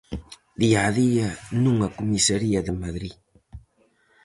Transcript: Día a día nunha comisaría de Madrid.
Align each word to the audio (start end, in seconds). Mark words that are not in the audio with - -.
Día 0.61 0.79
a 0.89 0.91
día 1.01 1.29
nunha 1.63 1.93
comisaría 1.99 2.59
de 2.67 2.73
Madrid. 2.83 3.15